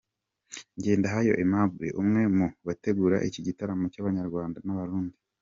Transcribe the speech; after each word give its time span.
Ngendahayo 0.77 1.31
Aimable; 1.35 1.87
umwe 2.01 2.21
mu 2.37 2.47
bategura 2.67 3.17
iki 3.27 3.39
gitaramo 3.47 3.85
cy'Abanyarwanda 3.93 4.57
n'Abarundi. 4.61 5.15